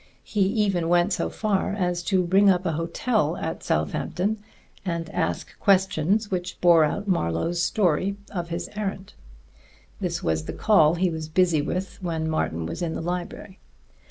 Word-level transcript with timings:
He 0.23 0.41
even 0.41 0.89
went 0.89 1.13
so 1.13 1.29
far 1.29 1.73
as 1.73 2.01
to 2.05 2.23
ring 2.23 2.49
up 2.49 2.65
a 2.65 2.71
hotel 2.71 3.37
at 3.37 3.61
Southampton 3.63 4.39
and 4.83 5.11
ask 5.11 5.49
questions 5.59 6.31
which 6.31 6.59
bore 6.59 6.83
out 6.83 7.07
Marlowe's 7.07 7.61
story 7.61 8.17
of 8.31 8.49
his 8.49 8.67
errand. 8.75 9.13
This 9.99 10.23
was 10.23 10.45
the 10.45 10.53
call 10.53 10.95
he 10.95 11.11
was 11.11 11.29
busy 11.29 11.61
with 11.61 12.01
when 12.01 12.27
Martin 12.27 12.65
was 12.65 12.81
in 12.81 12.95
the 12.95 13.01
library. 13.01 13.59